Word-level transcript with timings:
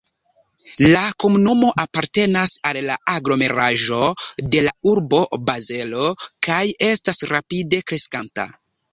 La 0.91 1.01
komunumo 1.23 1.67
apartenas 1.81 2.53
al 2.69 2.79
la 2.85 2.95
aglomeraĵo 3.15 3.99
de 4.55 4.63
la 4.67 4.71
urbo 4.93 5.19
Bazelo 5.49 6.07
kaj 6.47 6.63
estas 6.87 7.21
rapide 7.33 7.81
kreskanta. 7.93 8.47